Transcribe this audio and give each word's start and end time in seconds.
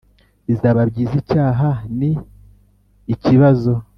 bizaba 0.47 0.79
byiza 0.89 1.13
icyaha 1.21 1.69
ni 1.97 2.11
ikibazo 3.13 3.71